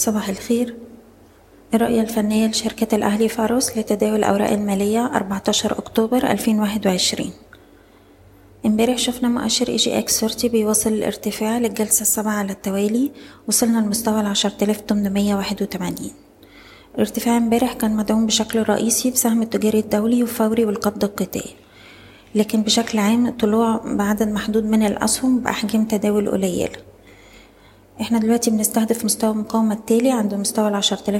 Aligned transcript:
صباح 0.00 0.28
الخير. 0.28 0.76
الرؤية 1.74 2.00
الفنية 2.00 2.46
لشركة 2.46 2.94
الأهلي 2.96 3.28
فاروس 3.28 3.78
لتداول 3.78 4.18
الأوراق 4.18 4.50
المالية 4.50 5.06
14 5.06 5.78
أكتوبر 5.78 6.30
2021 6.30 7.32
امبارح 8.66 8.98
شفنا 8.98 9.28
مؤشر 9.28 9.68
EGX 9.68 10.20
30 10.20 10.50
بيواصل 10.50 10.92
الارتفاع 10.92 11.58
للجلسة 11.58 12.02
السابعة 12.02 12.32
على 12.32 12.52
التوالي 12.52 13.10
وصلنا 13.48 13.78
لمستوى 13.78 14.20
واحد 15.34 15.62
وتمانين. 15.62 16.12
الارتفاع 16.94 17.36
امبارح 17.36 17.72
كان 17.72 17.96
مدعوم 17.96 18.26
بشكل 18.26 18.62
رئيسي 18.62 19.10
بسهم 19.10 19.42
التجاري 19.42 19.78
الدولي 19.78 20.22
وفوري 20.22 20.64
والقبض 20.64 21.04
القطاعي 21.04 21.54
لكن 22.34 22.62
بشكل 22.62 22.98
عام 22.98 23.26
الطلوع 23.26 23.80
بعدد 23.84 24.28
محدود 24.28 24.64
من 24.64 24.86
الأسهم 24.86 25.40
بأحجام 25.40 25.84
تداول 25.84 26.30
قليلة 26.30 26.89
إحنا 28.00 28.18
دلوقتي 28.18 28.50
بنستهدف 28.50 29.04
مستوى 29.04 29.30
المقاومة 29.30 29.74
التالي 29.74 30.10
عند 30.10 30.34
مستوى 30.34 30.68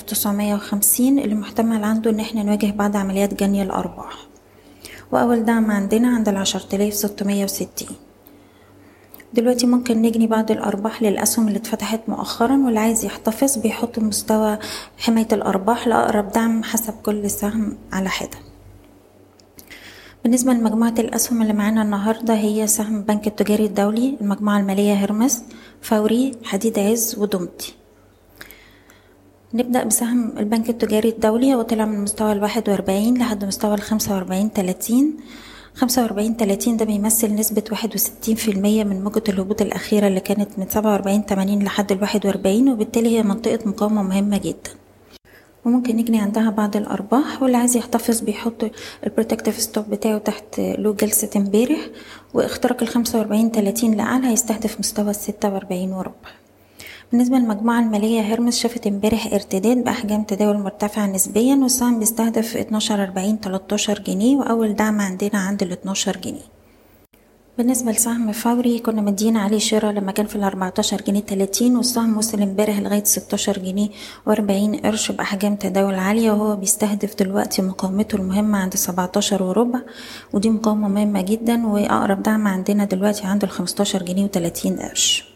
تسعمية 0.00 0.54
وخمسين 0.54 1.18
اللي 1.18 1.34
محتمل 1.34 1.84
عنده 1.84 2.10
إن 2.10 2.20
إحنا 2.20 2.42
نواجه 2.42 2.70
بعض 2.70 2.96
عمليات 2.96 3.34
جني 3.34 3.62
الأرباح. 3.62 4.26
وأول 5.12 5.44
دعم 5.44 5.70
عندنا 5.70 6.08
عند 6.08 6.28
ستمية 6.92 7.44
وستين. 7.44 7.88
دلوقتي 9.34 9.66
ممكن 9.66 10.02
نجني 10.02 10.26
بعض 10.26 10.50
الأرباح 10.50 11.02
للأسهم 11.02 11.48
اللي 11.48 11.58
اتفتحت 11.58 12.00
مؤخرا 12.08 12.56
واللي 12.56 12.80
عايز 12.80 13.04
يحتفظ 13.04 13.58
بيحط 13.58 13.98
مستوى 13.98 14.58
حماية 14.98 15.28
الأرباح 15.32 15.88
لأقرب 15.88 16.32
دعم 16.32 16.62
حسب 16.62 16.94
كل 17.04 17.30
سهم 17.30 17.78
على 17.92 18.08
حدة. 18.08 18.38
بالنسبة 20.24 20.52
لمجموعة 20.52 20.94
الأسهم 20.98 21.42
اللي 21.42 21.52
معانا 21.52 21.82
النهاردة 21.82 22.34
هي 22.34 22.66
سهم 22.66 22.96
البنك 22.96 23.26
التجاري 23.26 23.64
الدولي 23.64 24.16
المجموعة 24.20 24.58
المالية 24.58 24.94
هرمس. 24.94 25.42
فوري 25.82 26.32
حديد 26.44 26.78
عز 26.78 27.16
ودومتي 27.18 27.74
نبدأ 29.54 29.84
بسهم 29.84 30.38
البنك 30.38 30.70
التجاري 30.70 31.08
الدولي 31.08 31.54
هو 31.54 31.62
طلع 31.62 31.84
من 31.84 32.00
مستوى 32.00 32.32
الواحد 32.32 32.68
وأربعين 32.68 33.18
لحد 33.18 33.44
مستوى 33.44 33.74
الخمسة 33.74 34.14
وأربعين 34.14 34.52
تلاتين. 34.52 35.16
خمسة 35.74 36.02
وأربعين 36.02 36.36
تلاتين 36.36 36.76
ده 36.76 36.84
بيمثل 36.84 37.34
نسبة 37.34 37.64
واحد 37.70 37.94
وستين 37.94 38.34
في 38.36 38.50
المية 38.50 38.84
من 38.84 39.04
موجة 39.04 39.22
الهبوط 39.28 39.62
الأخيرة 39.62 40.06
اللي 40.08 40.20
كانت 40.20 40.58
من 40.58 40.66
سبعة 40.68 40.92
وأربعين 40.92 41.26
تمانين 41.26 41.62
لحد 41.62 41.92
الواحد 41.92 42.26
وأربعين 42.26 42.68
وبالتالي 42.68 43.18
هي 43.18 43.22
منطقة 43.22 43.58
مقاومة 43.68 44.02
مهمة 44.02 44.38
جدا. 44.38 44.70
وممكن 45.68 45.96
نجني 45.96 46.20
عندها 46.20 46.50
بعض 46.50 46.76
الأرباح 46.76 47.42
واللي 47.42 47.56
عايز 47.56 47.76
يحتفظ 47.76 48.20
بيحط 48.20 48.70
ال 49.06 49.11
protective 49.11 49.60
stop 49.60 49.90
بتاعه 49.90 50.18
تحت 50.18 50.58
low 50.58 50.92
جلسة 50.92 51.30
امبارح 51.36 51.78
واختراق 52.34 52.82
الخمسة 52.82 53.18
وأربعين 53.18 53.52
تلاتين 53.52 53.94
لأعلى 53.94 54.26
هيستهدف 54.26 54.78
مستوى 54.80 55.10
الستة 55.10 55.52
وأربعين 55.54 55.92
وربع. 55.92 56.30
بالنسبة 57.12 57.36
للمجموعة 57.36 57.80
المالية 57.80 58.20
هرمس 58.20 58.58
شافت 58.58 58.86
امبارح 58.86 59.32
ارتداد 59.32 59.84
بأحجام 59.84 60.22
تداول 60.22 60.58
مرتفعة 60.58 61.06
نسبيا 61.06 61.56
والسهم 61.56 61.98
بيستهدف 61.98 62.56
اتناشر 62.56 63.02
أربعين 63.02 63.40
تلاتاشر 63.40 63.98
جنيه 63.98 64.36
وأول 64.36 64.74
دعم 64.74 65.00
عندنا 65.00 65.38
عند 65.38 65.62
الاتناشر 65.62 66.16
جنيه. 66.16 66.57
بالنسبة 67.58 67.92
لسهم 67.92 68.32
فوري 68.32 68.78
كنا 68.78 69.00
مدين 69.00 69.36
عليه 69.36 69.58
شراء 69.58 69.92
لما 69.92 70.12
كان 70.12 70.26
في 70.26 70.36
الأربعتاشر 70.36 71.02
جنيه 71.02 71.20
تلاتين 71.20 71.76
والسهم 71.76 72.18
وصل 72.18 72.42
امبارح 72.42 72.78
لغاية 72.78 73.04
ستاشر 73.04 73.58
جنيه 73.58 73.88
وأربعين 74.26 74.76
قرش 74.76 75.12
بأحجام 75.12 75.56
تداول 75.56 75.94
عالية 75.94 76.30
وهو 76.30 76.56
بيستهدف 76.56 77.14
دلوقتي 77.18 77.62
مقاومته 77.62 78.16
المهمة 78.16 78.58
عند 78.58 78.74
سبعتاشر 78.74 79.42
وربع. 79.42 79.80
ودي 80.32 80.50
مقاومة 80.50 80.88
مهمة 80.88 81.20
جدا 81.20 81.66
وأقرب 81.66 82.22
دعم 82.22 82.48
عندنا 82.48 82.84
دلوقتي 82.84 83.26
عند 83.26 83.44
الخمستاشر 83.44 84.02
جنيه 84.02 84.24
وتلاتين 84.24 84.76
قرش. 84.76 85.27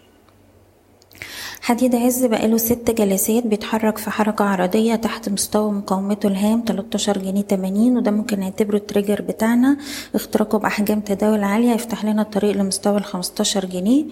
حديد 1.63 1.95
عز 1.95 2.25
بقاله 2.25 2.57
ست 2.57 2.91
جلسات 2.91 3.47
بيتحرك 3.47 3.99
في 3.99 4.11
حركة 4.11 4.45
عرضية 4.45 4.95
تحت 4.95 5.29
مستوى 5.29 5.73
مقاومته 5.73 6.27
الهام 6.27 6.65
13 6.67 7.19
جنيه 7.19 7.43
80 7.43 7.97
وده 7.97 8.11
ممكن 8.11 8.41
نعتبره 8.41 8.77
التريجر 8.77 9.23
بتاعنا. 9.23 9.77
اختراقه 10.15 10.59
بأحجام 10.59 11.01
تداول 11.01 11.45
عالية 11.45 11.71
يفتح 11.73 12.05
لنا 12.05 12.23
الطريق 12.23 12.57
لمستوى 12.57 12.97
ال 12.99 13.05
15 13.05 13.65
جنيه 13.65 14.05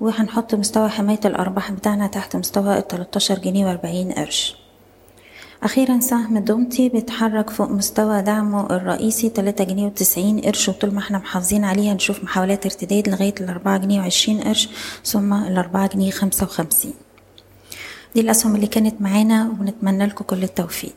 وهنحط 0.00 0.54
مستوى 0.54 0.88
حماية 0.88 1.20
الأرباح 1.24 1.72
بتاعنا 1.72 2.06
تحت 2.06 2.36
مستوى 2.36 2.78
ال 2.78 2.88
13 2.88 3.38
جنيه 3.38 3.76
و40 3.76 4.18
قرش. 4.18 4.56
أخيرا 5.62 6.00
سهم 6.00 6.38
دومتي 6.38 6.88
بيتحرك 6.88 7.50
فوق 7.50 7.70
مستوى 7.70 8.22
دعمه 8.22 8.66
الرئيسي 8.66 9.28
تلاتة 9.28 9.64
جنيه 9.64 9.86
وتسعين 9.86 10.40
قرش. 10.40 10.68
وطول 10.68 10.94
ما 10.94 10.98
إحنا 10.98 11.18
محافظين 11.18 11.64
عليه 11.64 11.92
هنشوف 11.92 12.24
محاولات 12.24 12.66
ارتداد 12.66 13.08
لغاية 13.08 13.34
الأربعة 13.40 13.78
جنيه 13.78 14.00
وعشرين 14.00 14.40
قرش 14.40 14.68
ثم 15.04 15.32
الأربعة 15.32 15.88
جنيه 15.88 16.10
خمسة 16.10 16.44
وخمسين. 16.44 16.94
دي 18.14 18.20
الأسهم 18.20 18.54
اللي 18.56 18.66
كانت 18.66 19.02
معانا 19.02 19.56
ونتمنى 19.60 20.06
لكم 20.06 20.24
كل 20.24 20.42
التوفيق. 20.42 20.94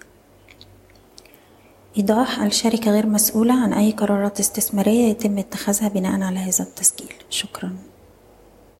إيضاح 1.97 2.41
الشركة 2.41 2.91
غير 2.91 3.07
مسؤولة 3.07 3.53
عن 3.53 3.73
أي 3.73 3.91
قرارات 3.91 4.39
استثمارية 4.39 5.09
يتم 5.09 5.37
اتخاذها 5.37 5.87
بناء 5.87 6.21
على 6.21 6.39
هذا 6.39 6.63
التسجيل. 6.63 7.13
شكراً. 7.29 7.90